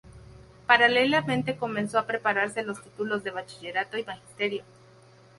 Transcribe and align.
Paralelamente 0.65 1.57
comenzó 1.57 1.99
a 1.99 2.07
prepararse 2.07 2.63
los 2.63 2.81
títulos 2.81 3.23
de 3.23 3.29
bachillerato 3.29 3.99
y 3.99 4.03
magisterio. 4.03 4.63